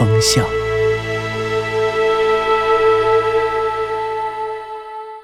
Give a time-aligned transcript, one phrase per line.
[0.00, 0.42] 风向》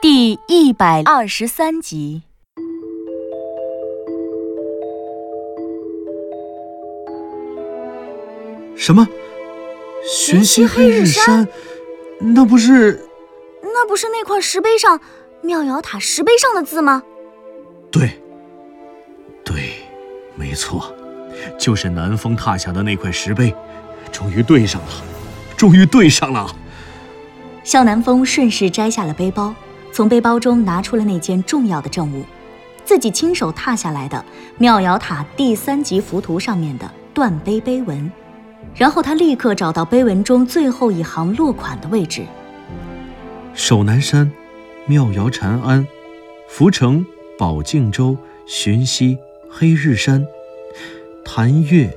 [0.02, 2.20] 第一百二十三集。
[8.76, 9.08] 什么？
[10.06, 11.48] 玄溪黑日山？
[12.18, 13.02] 那不是？
[13.62, 15.00] 那不是那块石碑上
[15.40, 17.02] 妙瑶塔石碑上的字吗？
[17.90, 18.10] 对，
[19.42, 19.76] 对，
[20.34, 20.94] 没错，
[21.58, 23.54] 就是南风踏下的那块石碑，
[24.12, 24.88] 终于对上了，
[25.56, 26.54] 终于对上了。
[27.64, 29.54] 向南风顺势摘下了背包，
[29.92, 32.24] 从背包中拿出了那件重要的证物，
[32.84, 34.24] 自己亲手踏下来的
[34.58, 38.10] 妙瑶塔第三级浮图上面的断碑碑文。
[38.74, 42.24] 然后他立刻找到碑文中最后一行落款的位置：
[43.54, 44.30] 守南山，
[44.86, 45.86] 妙瑶禅安，
[46.48, 47.04] 福城
[47.38, 49.18] 宝镜州，寻溪
[49.50, 50.24] 黑日山，
[51.24, 51.90] 潭月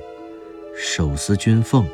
[0.76, 1.84] 手撕君凤。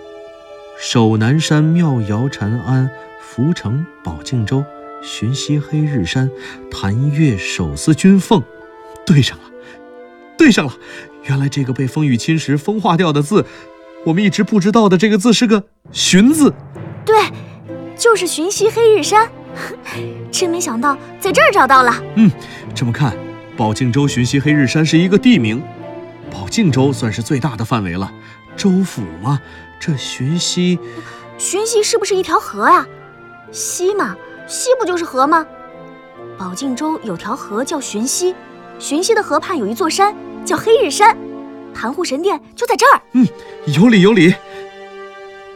[0.78, 4.62] 守南山，妙瑶禅庵，福城宝镜洲，
[5.02, 6.30] 寻溪黑日山，
[6.70, 8.42] 潭月手撕君凤。
[9.06, 9.44] 对上了，
[10.36, 10.72] 对上了！
[11.24, 13.47] 原来这个被风雨侵蚀、风化掉的字。
[14.04, 16.52] 我们一直不知道的这个字是个“寻”字，
[17.06, 17.16] 对，
[17.97, 19.27] 就是寻溪黑日山。
[20.30, 22.02] 真没想到在这儿找到了。
[22.16, 22.30] 嗯，
[22.74, 23.16] 这么看，
[23.56, 25.62] 宝镜洲寻溪黑日山是一个地名。
[26.30, 28.12] 宝镜洲算是最大的范围了，
[28.56, 29.41] 州府嘛。
[29.78, 30.78] 这寻溪，
[31.38, 32.86] 寻溪是不是一条河呀？
[33.52, 35.47] 溪嘛，溪不就是河吗？
[36.38, 38.34] 宝镜洲有条河叫寻溪，
[38.78, 41.16] 寻溪的河畔有一座山叫黑日山。
[41.75, 43.03] 盘户神殿就在这儿。
[43.12, 43.26] 嗯，
[43.76, 44.34] 有理有理。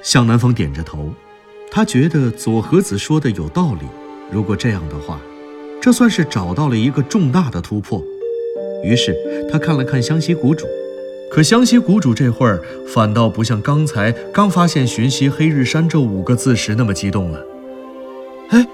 [0.03, 1.11] 向南风点着头，
[1.71, 3.87] 他觉得左和子说的有道理。
[4.31, 5.19] 如果这样的话，
[5.81, 8.03] 这算是找到了一个重大的突破。
[8.85, 9.15] 于是
[9.51, 10.67] 他看了看湘西谷主，
[11.31, 17.47] 可湘西谷主这会儿反倒不像刚才刚发现“寻溪黑日山”这五个字时那么激动了。
[18.49, 18.67] 哎，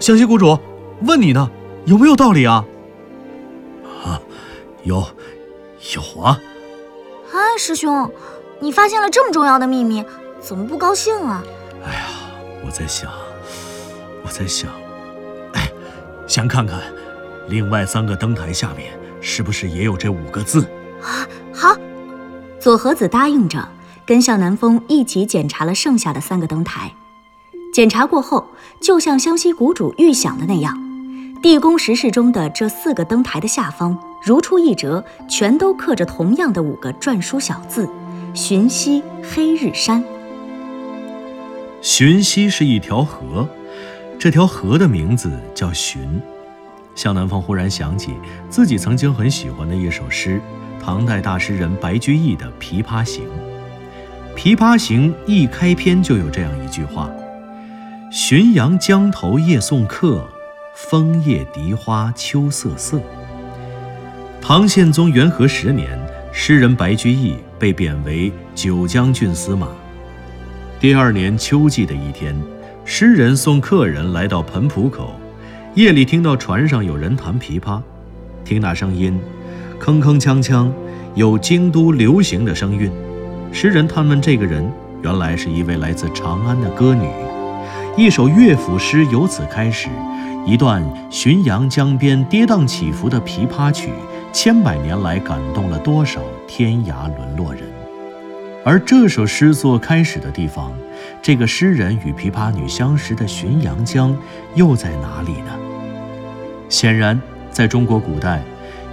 [0.00, 0.58] 湘西谷主，
[1.02, 1.48] 问你呢，
[1.84, 2.64] 有没有道理啊？
[4.04, 4.20] 啊，
[4.82, 5.06] 有，
[5.94, 6.40] 有啊。
[7.32, 8.10] 哎，师兄，
[8.58, 10.04] 你发现了这么重要的秘密，
[10.40, 11.44] 怎么不高兴啊？
[11.86, 12.00] 哎呀，
[12.66, 13.12] 我在想，
[14.24, 14.68] 我在想，
[15.52, 15.70] 哎，
[16.26, 16.80] 想看看，
[17.48, 20.66] 另外三个灯台下面是不是也有这五个字？
[21.00, 21.24] 啊，
[21.60, 21.76] 好。
[22.58, 23.68] 左和子答应着，
[24.06, 26.90] 跟向南风一起检查了剩下的三个灯台。
[27.72, 28.46] 检查过后，
[28.80, 30.76] 就像湘西谷主预想的那样，
[31.42, 33.98] 地宫石室中的这四个灯台的下方。
[34.24, 37.88] 如出一辙，全都刻着同样的五个篆书小字
[38.34, 40.02] ：“寻溪黑日山。”
[41.80, 43.48] 寻溪是一条河，
[44.18, 46.20] 这条河的名字叫寻。
[46.94, 48.14] 向南风忽然想起
[48.50, 50.38] 自己曾经很喜欢的一首诗，
[50.82, 53.24] 唐代大诗人白居易的《琵琶行》。
[54.36, 57.10] 《琵琶行》一开篇就有这样一句话
[58.10, 60.26] ：“浔阳江头夜送客，
[60.74, 63.00] 枫叶荻花秋瑟瑟。”
[64.40, 65.98] 唐宪宗元和十年，
[66.32, 69.68] 诗人白居易被贬为九江郡司马。
[70.80, 72.34] 第二年秋季的一天，
[72.86, 75.14] 诗人送客人来到湓浦口，
[75.74, 77.82] 夜里听到船上有人弹琵琶，
[78.44, 79.20] 听那声音，
[79.80, 80.70] 铿铿锵锵，
[81.14, 82.92] 有京都流行的声韵。
[83.50, 84.70] 诗人探问这个人，
[85.00, 87.08] 原来是一位来自长安的歌女。
[87.96, 89.88] 一首乐府诗由此开始，
[90.44, 93.88] 一段浔阳江边跌宕起伏的琵琶曲。
[94.32, 97.62] 千百年来感动了多少天涯沦落人？
[98.62, 100.72] 而这首诗作开始的地方，
[101.22, 104.14] 这个诗人与琵琶女相识的浔阳江
[104.54, 105.50] 又在哪里呢？
[106.68, 107.18] 显然，
[107.50, 108.42] 在中国古代，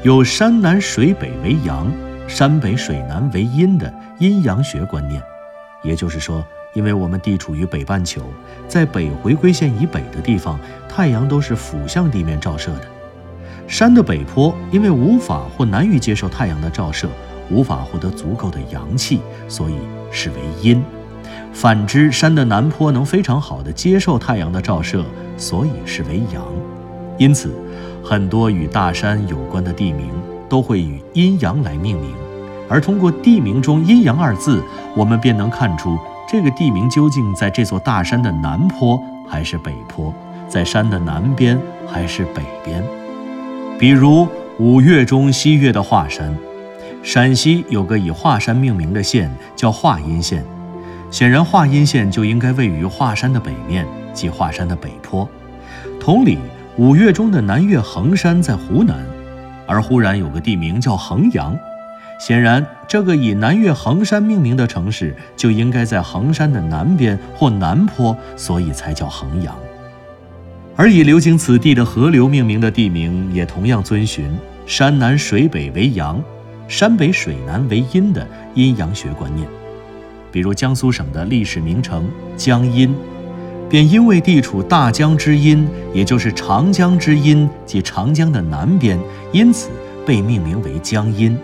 [0.04, 1.92] 有山南水北为阳，
[2.28, 5.20] 山北水南为阴的阴阳学观念。
[5.84, 6.46] 也就是说，
[6.76, 8.22] 因为我们地处于北半球，
[8.68, 12.88] 在北回归线以北的地方，太阳都是俯向地面照射的。
[13.68, 17.10] 山的北坡因为无法或难于接受太阳的照射，
[17.50, 19.76] 无法获得足够的阳气，所以
[20.12, 20.80] 是为阴；
[21.52, 25.04] 反之，山的南坡能非常好的接受太阳的照射，
[25.38, 26.44] 所以是为阳。
[27.18, 27.52] 因此，
[28.10, 30.10] 很多与大山有关的地名
[30.48, 32.10] 都会以阴阳来命名，
[32.70, 34.64] 而通过地名中“阴阳”二字，
[34.96, 40.14] 我们便能看出这个地名究竟在这座大山的南坡还是北坡，
[40.48, 42.82] 在山的南边还是北边。
[43.78, 44.26] 比如
[44.58, 46.34] 五岳中西岳的华山，
[47.04, 50.46] 陕西有个以华山命名的县叫华阴县，
[51.12, 55.28] 显然华阴县就应该位于华山的北面，即华山的北坡。
[56.00, 56.38] 同理，
[56.78, 59.04] 五岳中的南岳衡山在湖南，
[59.66, 61.58] 而忽然有个地名叫衡阳。
[62.20, 69.58] 显然，这个以南岳衡山命名的城市就应该在衡山的南边或南坡，所以才叫衡阳。
[70.76, 74.30] 而以流经此地的河流命名的地名，也同样遵循
[74.68, 76.22] “山南水北为阳，
[76.68, 79.48] 山北水南为阴”的阴阳学观念。
[80.32, 82.94] 比如江苏省的历史名城江阴，
[83.70, 89.00] 便因为地处大江之阴，也就是长江之阴，即长江的南边，
[89.32, 89.70] 因此
[90.06, 91.38] 被命名为江阴。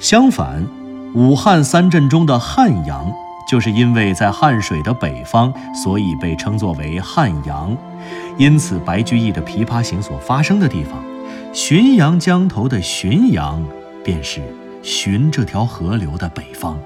[0.00, 0.66] 相反，
[1.14, 3.10] 武汉三镇中的汉阳，
[3.50, 7.76] 就是因为在汉水的北方，所以被称作为汉阳。
[8.36, 11.02] 因此，白居易的《琵琶行》所发生的地方，
[11.54, 13.62] 浔阳江头的浔阳，
[14.04, 14.40] 便是
[14.82, 16.78] 浔这条河流的北方。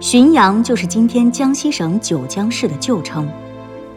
[0.00, 3.28] 浔阳就是今天江西省九江市的旧称，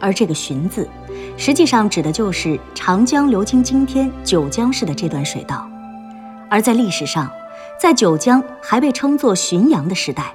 [0.00, 0.88] 而这个“浔”字，
[1.36, 5.64] 实际上指的就是长江流经今天九江市的这段水道，
[6.50, 7.30] 而在历史上。
[7.80, 10.32] 在九江还被称作浔阳的时代，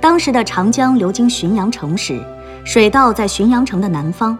[0.00, 2.20] 当时的长江流经浔阳城时，
[2.64, 4.36] 水道在浔阳城的南方，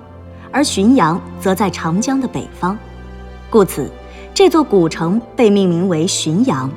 [0.53, 2.79] 而浔阳则在长江的北方，
[3.51, 3.91] 故此
[4.33, 6.71] 这座古城被命名为浔阳。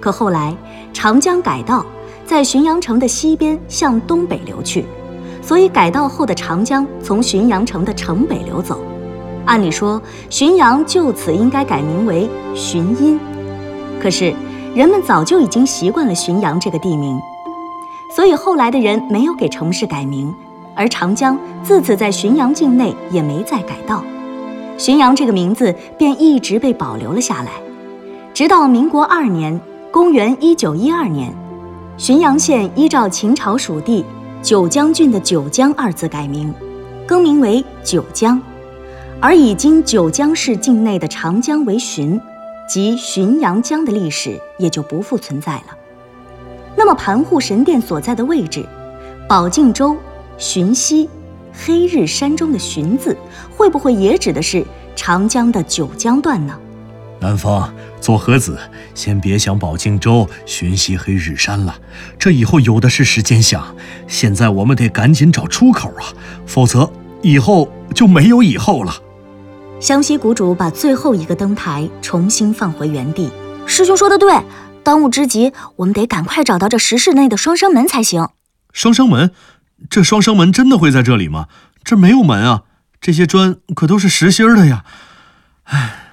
[0.00, 0.56] 可后来
[0.92, 1.86] 长江改道，
[2.30, 4.84] 在浔阳城的西边向东北流去，
[5.42, 8.80] 所以改道后的长江从浔阳城的城北流走。
[9.46, 10.00] 按理说，
[10.30, 13.18] 浔阳就此应该改名为浔阴，
[14.00, 14.32] 可是。
[14.76, 17.18] 人们早就已经习惯了浔阳这个地名，
[18.14, 20.32] 所以后来的人没有给城市改名，
[20.76, 24.04] 而长江自此在浔阳境内也没再改道，
[24.78, 27.50] 浔阳这个名字便一直被保留了下来。
[28.32, 29.60] 直到民国二年
[29.90, 31.34] （公元1912年），
[32.00, 34.02] 浔阳县依照秦朝属地
[34.40, 36.50] 九江郡的“九江”二字改名，
[37.06, 38.40] 更名为九江，
[39.20, 42.18] 而已经九江市境内的长江为浔。
[42.66, 45.76] 即浔阳江的历史也就不复存在了。
[46.74, 48.64] 那么盘户神殿所在的位置，
[49.28, 49.94] 宝镜洲、
[50.38, 51.06] 浔溪、
[51.52, 53.14] 黑日山中的“浔”字，
[53.54, 54.64] 会不会也指的是
[54.96, 56.58] 长江的九江段呢？
[57.20, 58.58] 南方左和子，
[58.94, 61.76] 先别想宝镜洲、浔溪、黑日山了，
[62.18, 63.76] 这以后有的是时间想。
[64.08, 66.08] 现在我们得赶紧找出口啊，
[66.46, 66.90] 否则
[67.22, 68.94] 以后就没有以后了。
[69.80, 73.30] 湘西谷主把最后一个灯台重新放回原地。
[73.66, 74.34] 师兄说的对，
[74.82, 78.28] 当务之急，我们得赶快找到这石室内的双生门才行。
[78.72, 79.30] 双生门？
[79.88, 81.46] 这双生门真的会在这里吗？
[81.82, 82.62] 这没有门啊！
[83.00, 84.84] 这些砖可都是实心的呀。
[85.64, 86.09] 唉，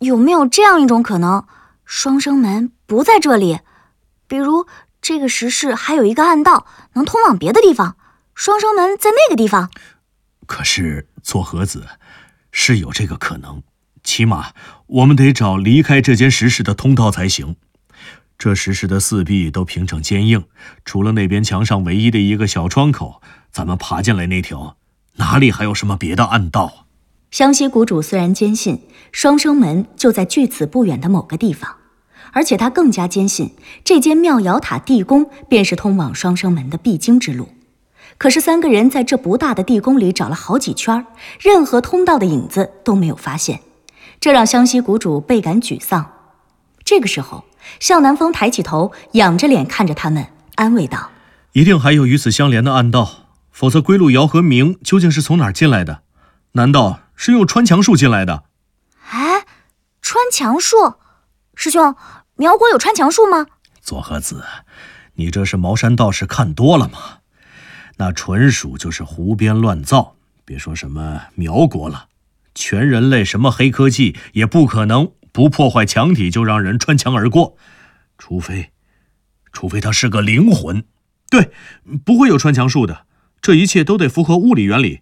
[0.00, 1.46] 有没有这样一种可能，
[1.84, 3.60] 双生门不在这里？
[4.26, 4.66] 比如
[5.00, 7.96] 这个石室还有一个暗道，能通往别的地方，
[8.34, 9.70] 双生门在那个地方。
[10.46, 11.86] 可是做盒子。
[12.58, 13.62] 是有这个可能，
[14.02, 14.52] 起码
[14.86, 17.56] 我们得找离开这间石室的通道才行。
[18.38, 20.42] 这石室的四壁都平整坚硬，
[20.82, 23.20] 除了那边墙上唯一的一个小窗口，
[23.52, 24.78] 咱们爬进来那条，
[25.16, 26.85] 哪里还有什么别的暗道？
[27.30, 28.80] 湘西谷主虽然坚信
[29.12, 31.76] 双生门就在距此不远的某个地方，
[32.32, 33.50] 而且他更加坚信
[33.84, 37.48] 这间妙瑶塔地宫便是通往双生门的必经之路。
[38.18, 41.04] 可是三个人在这不大的地宫里找了好几圈，
[41.38, 43.60] 任何通道的影子都没有发现，
[44.20, 46.12] 这让湘西谷主倍感沮丧。
[46.82, 47.44] 这个时候，
[47.80, 51.10] 向南风抬起头，仰着脸看着他们，安慰道
[51.52, 56.00] ：“一定还有与此相连的暗道，否则归路瑶和明究竟是从哪儿进来的？
[56.52, 58.44] 难道是用穿墙术进来的？”
[59.10, 59.44] 哎，
[60.00, 60.76] 穿墙术，
[61.54, 61.96] 师兄，
[62.36, 63.46] 苗国有穿墙术吗？
[63.80, 64.44] 左和子，
[65.14, 67.18] 你这是茅山道士看多了吗？
[67.98, 72.08] 那纯属就是胡编乱造，别说什么苗国了，
[72.54, 77.56] 全人类什么黑科技也不可能不破坏墙体就让人穿墙而过，
[78.18, 78.72] 除非，
[79.52, 80.84] 除非他是个灵魂，
[81.30, 81.52] 对，
[82.04, 83.06] 不会有穿墙术的，
[83.40, 85.00] 这一切都得符合物理原理，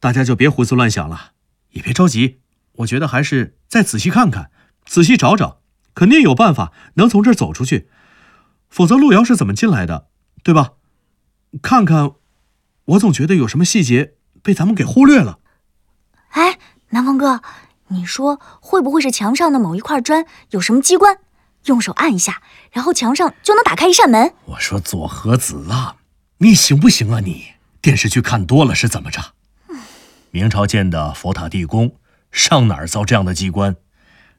[0.00, 1.32] 大家就别胡思乱想了，
[1.70, 2.40] 也别着急，
[2.76, 4.50] 我觉得还是再仔细看看，
[4.84, 5.60] 仔细找找，
[5.94, 7.88] 肯定有办法能从这儿走出去，
[8.68, 10.08] 否则路遥是怎么进来的，
[10.42, 10.72] 对吧？
[11.62, 12.12] 看看，
[12.84, 15.38] 我总觉得有什么细节被咱们给忽略了。
[16.30, 16.58] 哎，
[16.90, 17.40] 南风哥，
[17.88, 21.18] 你说会不会是墙上的某一块砖有什么机关？
[21.64, 24.34] 用手按一下，然后墙上就能打开一扇门？
[24.44, 25.96] 我说左和子啊，
[26.38, 27.20] 你行不行啊？
[27.20, 29.35] 你电视剧看多了是怎么着？
[30.36, 31.96] 明朝建的佛塔地宫，
[32.30, 33.76] 上哪儿造这样的机关？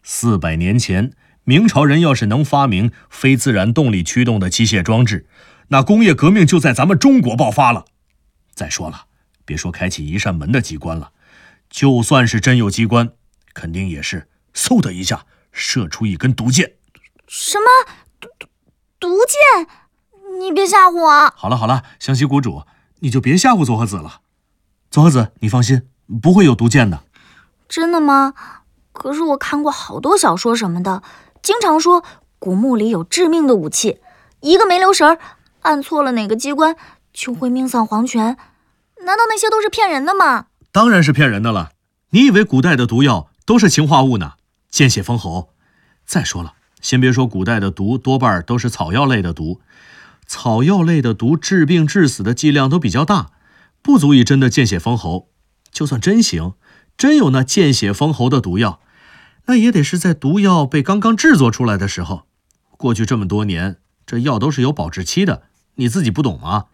[0.03, 1.11] 四百年前，
[1.43, 5.27] 明朝人要是能发明非自然动力驱动的机械装置，
[5.69, 7.85] 那工业革命就在咱们中国爆发了。
[8.53, 9.05] 再说了，
[9.43, 11.13] 别说开启一扇门的机关了，
[11.67, 13.09] 就算是真有机关，
[13.55, 16.73] 肯定也是嗖的一下射出一根毒箭。
[17.27, 17.65] 什么
[18.19, 18.47] 毒毒
[18.99, 19.67] 毒箭？
[20.39, 21.33] 你别吓唬我！
[21.35, 22.67] 好了好了，湘西谷主，
[22.99, 24.21] 你就别吓唬左和子了。
[24.89, 25.83] 佐和子，你放心，
[26.21, 27.03] 不会有毒箭的。
[27.67, 28.33] 真的吗？
[28.93, 31.03] 可是我看过好多小说什么的，
[31.43, 32.03] 经常说
[32.39, 33.99] 古墓里有致命的武器，
[34.39, 35.19] 一个没留神，
[35.61, 36.75] 按错了哪个机关，
[37.13, 38.37] 就会命丧黄泉。
[39.05, 40.47] 难道那些都是骗人的吗？
[40.71, 41.71] 当然是骗人的了。
[42.11, 44.33] 你以为古代的毒药都是氰化物呢？
[44.69, 45.49] 见血封喉。
[46.05, 49.59] 再说了，先别说古代的毒多半都是草药类的毒。
[50.25, 53.27] 草药类的毒治病致死的剂量都比较大，
[53.87, 55.29] 不足以真的见血封喉。
[55.71, 56.55] 就算真行，
[56.97, 58.81] 真有那见血封喉的毒药，
[59.45, 62.27] 那也得是在毒药被刚刚制作出来的时候。
[62.75, 65.43] 过去这么多年，这药都是有保质期的，
[65.75, 66.65] 你自己不懂吗？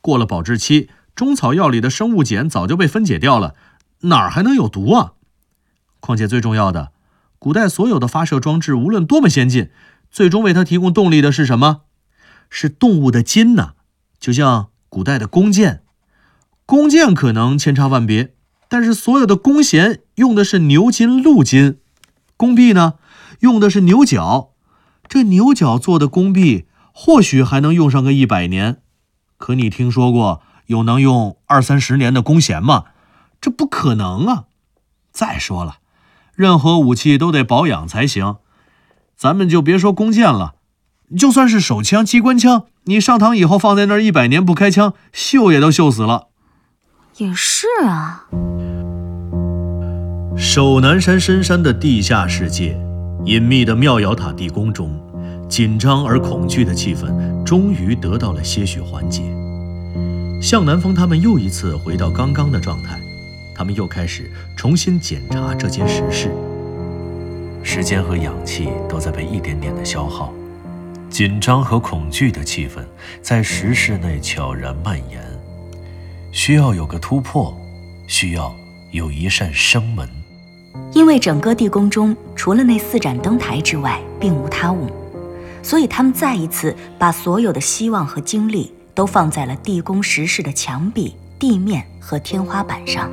[0.00, 3.54] 过了保质期，中草药里的生物碱早就被分解掉了，
[4.04, 5.12] 哪儿还能有毒啊？
[6.00, 6.92] 况且最重要的，
[7.38, 9.70] 古代所有的发射装置无论多么先进，
[10.10, 11.82] 最终为它提供动力的是什么？
[12.48, 13.74] 是动物的筋呐，
[14.18, 15.82] 就像古代的弓箭，
[16.68, 18.34] 弓箭可能千差万别，
[18.68, 21.78] 但是所有的弓弦用的是牛筋、鹿筋，
[22.36, 22.96] 弓臂呢
[23.40, 24.50] 用的是牛角，
[25.08, 28.82] 这牛角做的弓臂或许还能用上个一百年，
[29.38, 32.84] 可你听说过有能用二三十年的弓弦吗？
[33.40, 34.44] 这不可能啊！
[35.10, 35.78] 再说了，
[36.34, 38.36] 任何武器都得保养才行，
[39.16, 40.56] 咱们就别说弓箭了。
[41.16, 46.27] 就算是手枪、机关枪，你上膛以后放在那儿一百年不开枪，锈也都锈死了。
[47.18, 48.24] 也是啊。
[50.36, 52.78] 守南山深山的地下世界，
[53.24, 54.90] 隐秘的妙瑶塔地宫中，
[55.48, 59.22] 紧张而恐惧的气氛终于得到了些许缓解。
[60.40, 63.00] 向南风他们又一次回到刚刚的状态，
[63.56, 66.30] 他们又开始重新检查这件实事。
[67.64, 70.32] 时间和氧气都在被一点点的消耗。
[71.10, 72.84] 紧张和恐惧的气氛
[73.20, 75.20] 在石室内悄然蔓延，
[76.30, 77.56] 需要有个突破，
[78.06, 78.54] 需要
[78.90, 80.08] 有一扇生门。
[80.92, 84.88] 因为整个地宫中除了那四盏灯台之外，并无他物，
[85.62, 93.10] 所以他们再一次把所有的希望和精力都放在了地宫石室的墙壁、地面和天花板上。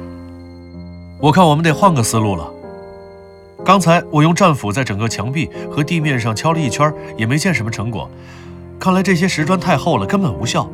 [1.19, 2.51] 我看我们得换个思路了。
[3.63, 8.09] 刚才我用战斧在整个墙壁和地面上敲了一圈，也没见什么成果。
[8.79, 10.69] 看来这些石砖太厚了，根本无效。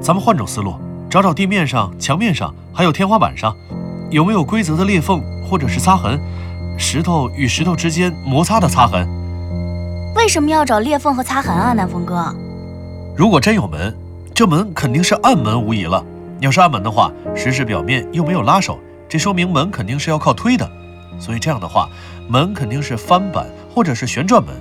[0.00, 0.74] 咱们换种思路，
[1.12, 3.54] 找找地面上、墙面上还有天花板上，
[4.08, 6.18] 有没有规则的裂缝或者是擦痕，
[6.78, 9.06] 石头与石头之间摩擦的擦痕。
[10.16, 12.34] 为什么要找裂缝和擦痕啊，南风哥？
[13.14, 13.94] 如果真有门，
[14.32, 16.02] 这门肯定是暗门无疑了。
[16.40, 20.66] 要是暗门的话，石室表面又没有拉手，这说明门肯定是要靠推的。
[21.18, 21.90] 所以这样的话，
[22.26, 24.54] 门肯定是翻板或者是旋转门。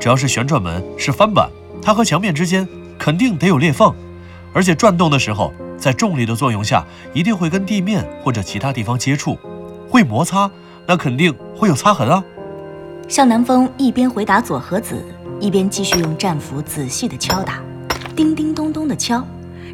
[0.00, 1.50] 只要是旋转门是翻板，
[1.82, 2.66] 它和墙面之间
[2.98, 3.94] 肯定得有裂缝，
[4.54, 9.38] 而且转动的时候，在重力的作用下，一定会跟地面或者其他地方接触，
[9.88, 10.50] 会摩擦，
[10.86, 12.22] 那肯定会有擦痕啊。
[13.08, 15.04] 向南风一边回答左和子，
[15.40, 17.60] 一边继续用战斧仔细的敲打，
[18.14, 19.24] 叮叮咚咚的敲，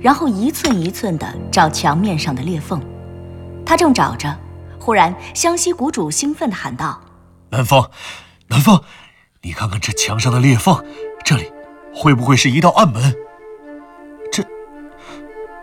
[0.01, 2.81] 然后一寸一寸的找墙面上的裂缝。
[3.67, 4.35] 他正找着。
[4.81, 6.99] 忽然，湘西谷主兴奋地喊道
[7.51, 7.91] ：“南风，
[8.47, 8.81] 南风，
[9.43, 10.83] 你看看这墙上的裂缝，
[11.23, 11.53] 这里
[11.95, 13.15] 会不会是一道暗门？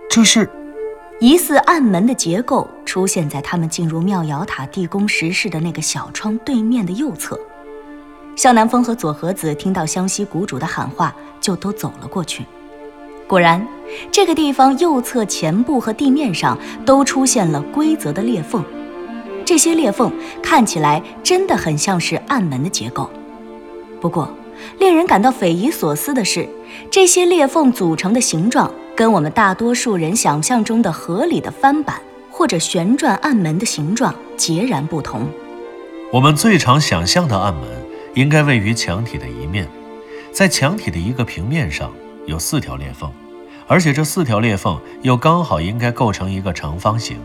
[0.10, 0.50] 这，是
[1.20, 7.40] 疑似暗门的结构，出现在他们进入妙瑶塔地宫石室的那个小窗对面的右侧。”
[8.36, 12.46] 向南风和左和子听到湘西谷主的喊话，就都走了过去。
[13.28, 13.66] 果然，
[14.12, 18.64] 这个地方右侧前部和地面上都出现了规则的裂缝。
[19.46, 20.12] 这些裂缝
[20.44, 23.10] 看起来真的很像是暗门的结构，
[24.02, 24.30] 不过
[24.80, 26.48] 令人感到匪夷所思的是，
[26.92, 35.28] 这些裂缝组成的形状跟我们大多数人想象中的合理的翻板或者旋转暗门的形状截然不同。
[36.14, 37.70] 我们最常想象的暗门
[38.14, 39.68] 应该位于墙体的一面，
[40.32, 41.92] 在墙体的一个平面上
[42.26, 43.12] 有四条裂缝，
[43.68, 47.18] 而且这四条裂缝又刚好应该构成一个长方形。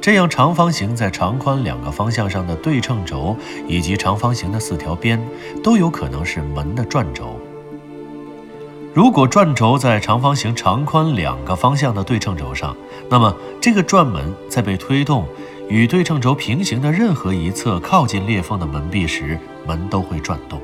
[0.00, 3.36] 这样，长方形在长宽两个方向上的对称轴，
[3.68, 5.22] 以及长方形的四条边，
[5.62, 7.38] 都有可能是门的转轴。
[8.94, 12.76] 如果转轴在长方形长宽两个方向的对称轴上，
[13.08, 15.26] 那么这个转门在被推动
[15.66, 20.60] 与对称轴平行的任何一侧靠近裂缝的门壁时，门都会转动。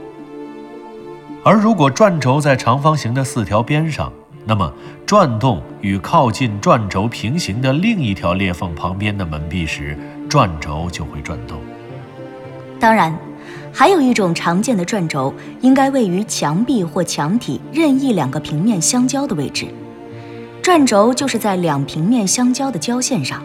[1.43, 4.13] 而如果转轴在长方形的四条边上，
[4.45, 4.71] 那么
[5.07, 11.59] 转动与靠近转轴平行的另一条裂缝旁边的门壁时，转轴就会转动。
[12.79, 13.28] 当然。
[13.73, 19.67] 还有一种常见的转轴，应该位于墙壁或墙体任意两个平面相交的位置。
[20.63, 23.43] 转轴就是在两平面相交的交线上，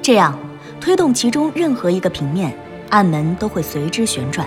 [0.00, 0.36] 这样
[0.80, 2.56] 推动其中任何一个平面，
[2.90, 4.46] 暗门都会随之旋转。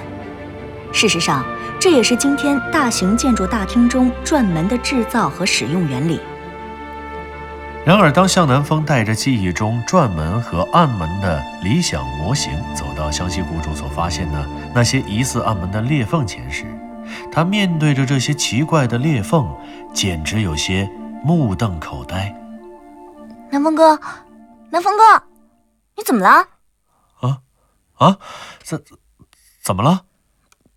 [0.92, 1.46] 事实上，
[1.80, 6.20] 这也是今天大型建筑大厅中转门的制造和使用原理。
[7.90, 16.68] 然而，当向南风带着记忆中转门和暗门的理想模型走到湘西谷主所发现的那些疑似暗门的裂缝前时，
[17.32, 19.52] 他面对着这些奇怪的裂缝，
[19.92, 20.88] 简直有些
[21.24, 22.32] 目瞪口呆。
[23.50, 24.00] 南风哥，
[24.70, 25.24] 南风哥，
[25.96, 26.48] 你怎么了？
[27.22, 27.42] 啊
[27.96, 28.20] 啊，
[28.62, 28.84] 怎
[29.64, 30.06] 怎么了？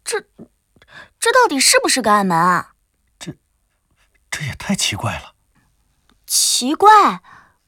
[0.02, 0.18] 这
[1.20, 2.72] 这到底是不是个暗门啊？
[3.18, 3.34] 这
[4.30, 5.31] 这也太奇怪了。
[6.34, 7.20] 奇怪，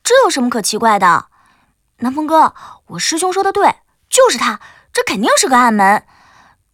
[0.03, 1.27] 这有什么可奇怪的？
[1.99, 2.55] 南风哥，
[2.87, 4.59] 我师兄说的对，就是它，
[4.91, 6.07] 这肯定是个暗门。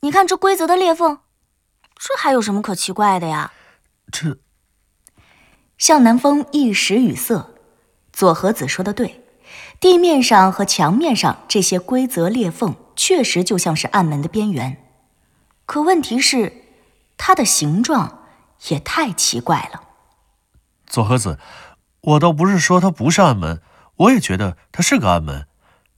[0.02, 1.18] 你看这规则的裂缝，
[1.96, 3.50] 这还有什么可奇怪的呀？
[4.12, 4.38] 这，
[5.78, 7.50] 向南风一时语塞。
[8.12, 9.24] 左和子说的对，
[9.80, 14.80] 地面上和墙面上这些规则裂缝，确实就像是暗门的边缘。
[15.66, 16.66] 可问题是，
[17.16, 18.26] 它的形状
[18.68, 19.88] 也太奇怪了。
[20.86, 21.40] 左和子。
[22.02, 23.60] 我倒不是说它不是暗门，
[23.96, 25.46] 我也觉得它是个暗门。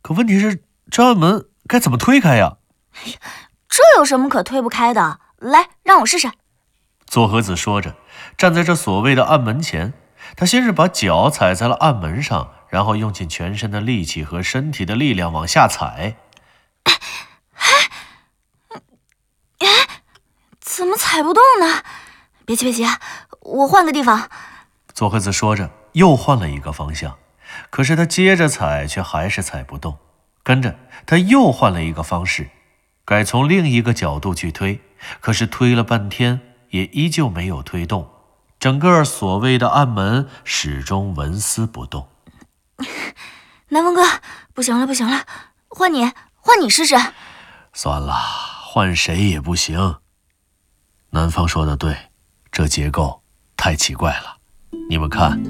[0.02, 2.56] 可问题是，这暗门该怎么推开呀？
[2.92, 3.18] 哎呀，
[3.68, 5.20] 这有什么可推不开的？
[5.38, 6.30] 来，让我试试。
[7.06, 7.94] 左和子说着，
[8.36, 9.92] 站在这所谓的暗门前，
[10.36, 16.16] 他先是把脚踩在了暗门上，然后用尽全身的力气和身体的力量往下踩。
[16.84, 16.98] 哎，
[19.58, 19.68] 哎，
[20.60, 21.82] 怎么踩不动呢？
[22.44, 22.86] 别急，别急，
[23.40, 24.28] 我换个地方。
[24.94, 25.70] 左和子说着。
[25.92, 27.18] 又换了一个方向，
[27.68, 29.98] 可是他接着踩，却还是踩不动。
[30.42, 30.74] 跟着
[31.04, 32.48] 他又换了一个方式，
[33.04, 34.80] 改从另一个角度去推，
[35.20, 38.10] 可是推了半天也依旧没有推动。
[38.58, 42.08] 整个所谓的暗门始终纹丝不动。
[43.68, 44.02] 南风哥，
[44.54, 45.26] 不行了，不行了，
[45.68, 46.96] 换你，换你试试。
[47.74, 49.96] 算了，换谁也不行。
[51.10, 51.94] 南方说的对，
[52.50, 53.22] 这结构
[53.58, 54.38] 太奇怪了。
[54.88, 55.40] 你们看。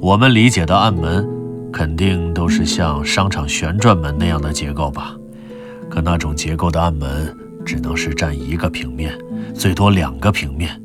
[0.00, 1.26] 我们理解的暗门，
[1.72, 5.16] 肯定都是像商场旋转门那样的结构吧？
[5.88, 9.16] 可那种结构的暗门，只能是占一个平面，
[9.54, 10.80] 最多两个平面。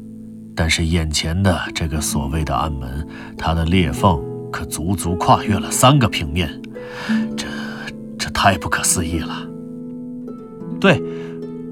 [0.55, 3.05] 但是眼前的这个所谓的暗门，
[3.37, 6.49] 它的裂缝可足足跨越了三个平面，
[7.35, 7.45] 这
[8.17, 9.47] 这太不可思议了。
[10.79, 11.01] 对，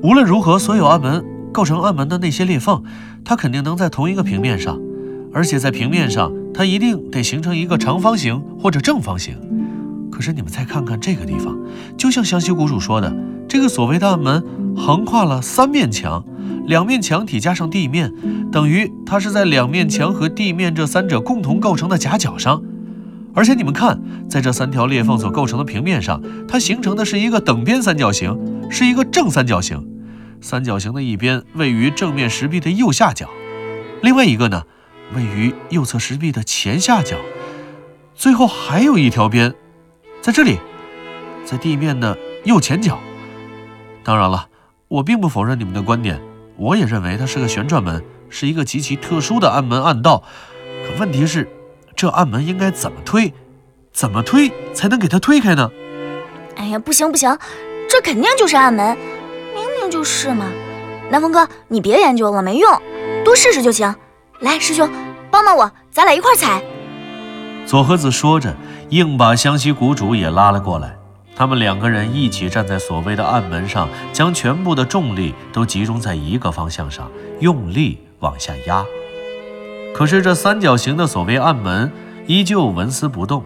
[0.04, 2.84] 无论如何，所有暗门构成暗门的那些裂缝，
[3.24, 4.80] 它肯定能在同一个平面上。
[5.32, 9.36] 而且在平面上，它一定得形成一个长方形或者正方形。
[10.12, 11.58] 可是你们再看看这个地方，
[11.98, 13.16] 就像湘西谷主说的，
[13.48, 14.44] 这个所谓的暗门
[14.76, 16.26] 横跨了三面墙，
[16.66, 18.12] 两面墙体加上地面，
[18.52, 22.62] 等于它是在两面墙和地面这三者共同构成的夹角上。
[23.34, 28.38] 而且你们看，在这三条裂缝所构成的平面上，它形成的是一个等边三角形，
[28.70, 29.88] 是一个正三角形。
[30.42, 33.30] 三角形的一边位于正面石壁的右下角，
[34.02, 34.64] 另外一个呢？
[35.14, 37.18] 位于右侧石壁的前下角，
[38.16, 39.54] 最后还有一条边，
[40.22, 40.60] 在这里，
[41.46, 43.00] 在地面的右前角。
[44.04, 44.48] 当然了，
[44.88, 46.22] 我并不否认你们的观点，
[46.58, 50.24] 我也认为它是个旋转门，是一个极其特殊的暗门暗道。
[50.86, 51.48] 可问题是，
[51.96, 53.34] 这暗门应该怎么推？
[53.92, 55.70] 怎么推才能给它推开呢？
[56.56, 57.38] 哎呀，不行不行，
[57.90, 58.98] 这肯定就是暗门，
[59.56, 60.46] 明明就是嘛！
[61.10, 62.82] 南风哥，你别研究了，没用，
[63.26, 63.94] 多试试就行。
[64.42, 64.90] 来，师兄，
[65.30, 66.64] 帮帮我，咱俩一块踩。
[67.66, 68.56] 左和子说着，
[68.90, 70.96] 硬把湘西谷主也拉了过来。
[71.36, 78.86] 他们两个人一起站在所谓的暗门上，将全部的重力都集中在一个方向上，用力往下压。
[79.94, 81.92] 可是这三角形的所谓暗门
[82.26, 83.44] 依旧纹丝不动。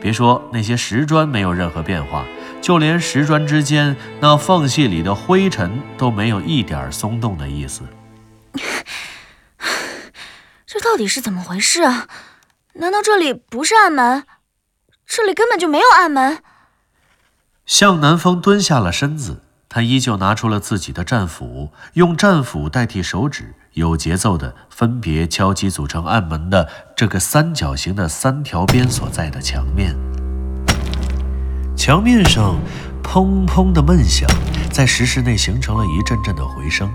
[0.00, 2.24] 别说那些石砖没有任何变化，
[2.60, 7.84] 就连石砖之间那缝隙里的灰尘都没有一点松动的意思。
[10.82, 12.08] 到底是怎么回事啊？
[12.74, 14.24] 难道这里不是暗门？
[15.06, 16.42] 这里根本就没有暗门。
[17.64, 29.96] 向南风蹲下了身子，他依旧拿出了自己的战斧，用战斧代替手指，有节奏的分别敲击组成暗门的这个三角形的三条边所在的墙面。
[31.76, 32.56] 墙面上
[33.02, 34.28] 砰砰的闷响，
[34.72, 36.92] 在石室内形成了一阵阵的回声，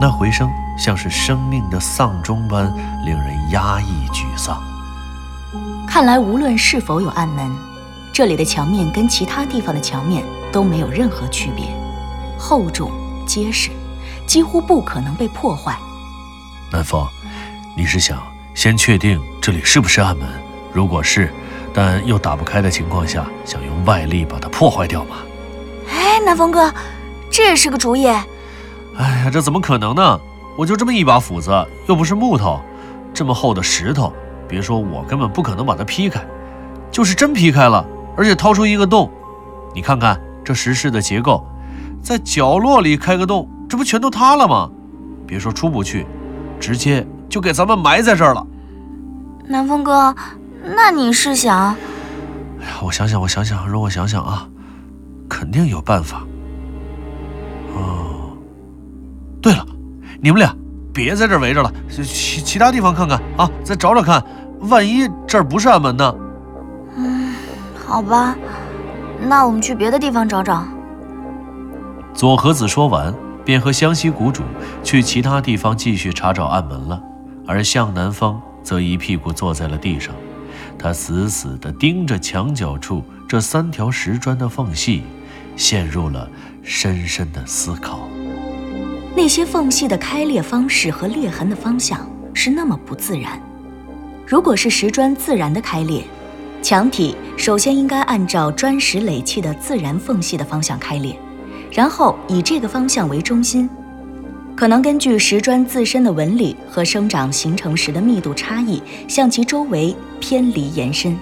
[0.00, 2.72] 那回声像是生命的丧钟般，
[3.04, 4.60] 令人压抑沮丧。
[5.86, 7.50] 看来，无论是否有暗门，
[8.12, 11.66] 这里的墙面跟其他地方的墙面都没有任何区别，
[12.38, 12.90] 厚重
[13.26, 13.70] 结实，
[14.26, 15.78] 几乎不可能被破坏。
[16.70, 17.06] 南风，
[17.76, 18.22] 你是想
[18.54, 20.26] 先确定这里是不是暗门？
[20.72, 21.32] 如果是，
[21.74, 25.16] 但又打不开的情况下，想用外力把它破坏掉吗？
[25.90, 26.72] 哎，南风哥，
[27.30, 28.06] 这也是个主意。
[28.96, 30.20] 哎呀，这怎么可能呢？
[30.56, 31.50] 我就这么一把斧子，
[31.88, 32.60] 又不是木头，
[33.14, 34.12] 这么厚的石头，
[34.46, 36.22] 别说我根本不可能把它劈开。
[36.90, 37.84] 就是真劈开了，
[38.16, 39.10] 而且掏出一个洞，
[39.74, 41.42] 你看看这石室的结构，
[42.02, 44.68] 在角落里开个洞，这不全都塌了吗？
[45.26, 46.06] 别说出不去，
[46.60, 48.46] 直接就给咱们埋在这儿了。
[49.46, 50.14] 南风哥。
[50.64, 51.74] 那你是想？
[52.60, 54.46] 哎呀，我想想，我想想，容我想想啊，
[55.28, 56.22] 肯定有办法。
[59.42, 59.66] 对了，
[60.20, 60.54] 你们俩
[60.94, 64.24] 别在这儿围着了，去其他地方看看啊，再找找看，
[64.60, 66.14] 万一这儿不是暗门呢？
[66.96, 67.34] 嗯，
[67.74, 68.36] 好吧，
[69.20, 70.64] 那我们去别的地方找找。
[72.14, 73.12] 左和子说完，
[73.44, 74.42] 便和湘西谷主
[74.84, 77.02] 去其他地方继续查找暗门了，
[77.46, 80.14] 而向南方则一屁股坐在了地上。
[80.78, 85.02] 他死死地盯着墙角处这三条石砖的缝隙，
[85.56, 86.28] 陷入了
[86.62, 88.08] 深深的思考。
[89.14, 93.40] 那些缝隙的开裂方式和裂痕的方向是那么不自然。
[94.26, 96.02] 如果是石砖自然的开裂，
[96.62, 101.14] 墙体首先应该按照砖石垒砌的自然缝隙的方向开裂，
[101.70, 103.68] 然后以这个方向为中心。
[104.56, 111.16] 可能根据石砖自身的纹理和生长形成时的密度差异，向其周围偏离延伸。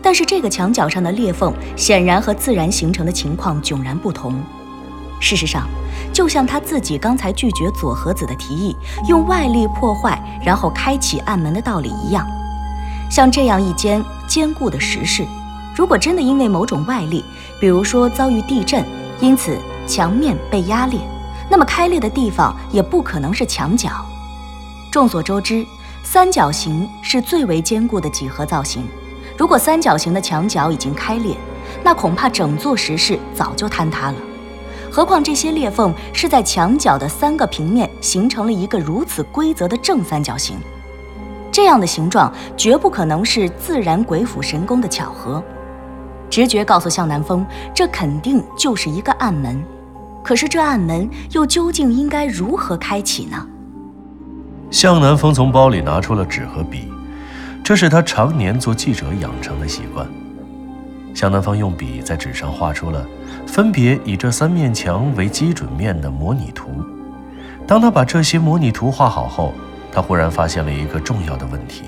[0.00, 4.40] 但是这个墙角上的裂缝显然和自然形成的情况迥然不同。
[5.20, 5.66] 事实上，
[6.12, 8.76] 就像他自己刚才拒绝左和子的提议，
[9.08, 12.26] 用外力破坏然后开启暗门的道理一样，
[13.10, 15.24] 像这样一间坚固的石室，
[15.74, 17.24] 如果真的因为某种外力，
[17.60, 18.84] 比如说遭遇地震，
[19.20, 21.00] 因此墙面被压裂。
[21.48, 23.90] 那么开裂的地方也不可能是墙角。
[24.90, 25.64] 众所周知，
[26.02, 28.84] 三角形是最为坚固的几何造型。
[29.38, 31.36] 如果三角形的墙角已经开裂，
[31.84, 34.16] 那恐怕整座石室早就坍塌了。
[34.96, 40.56] 何况这些裂缝是在墙角的三个平面形成了一个如此规则的正三角形，
[41.52, 45.44] 这样的形状绝不可能是自然鬼斧神工的巧合。
[46.30, 49.62] 直觉告诉向南风，这肯定就是一个暗门。
[50.24, 53.46] 可是这暗门又究竟应该如何开启呢？
[54.70, 56.90] 向南风从包里拿出了纸和笔，
[57.62, 60.08] 这是他常年做记者养成的习惯。
[61.12, 63.06] 向南风用笔在纸上画出了
[63.46, 66.68] 分别以这三面墙为基准面的模拟图。
[67.66, 69.54] 当他把这些模拟图画好后，
[69.90, 71.84] 他忽然发现了一个重要的问题：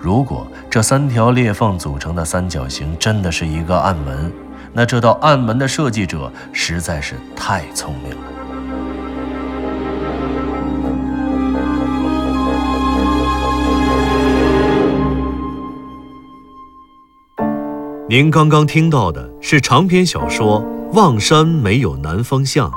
[0.00, 4.32] 如果这三条裂缝组成的三角形真的是一个暗门。
[4.72, 8.16] 那这道暗门的设计者实在是太聪明了。
[18.06, 22.70] 您刚刚听到的是长篇小说《望山没有南方向》，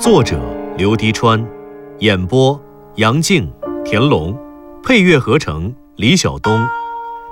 [0.00, 0.38] 作者
[0.76, 1.46] 刘迪川，
[2.00, 2.60] 演播
[2.96, 3.50] 杨静、
[3.84, 4.36] 田龙，
[4.82, 6.66] 配乐合成李晓东，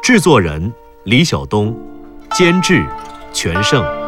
[0.02, 0.72] 制作人
[1.04, 1.76] 李晓东，
[2.32, 2.86] 监制。
[3.32, 4.03] 全胜。